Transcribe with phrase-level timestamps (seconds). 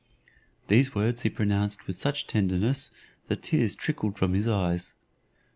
[0.67, 2.89] These words he pronounced with such tenderness,
[3.27, 4.95] that tears trickled from his eyes.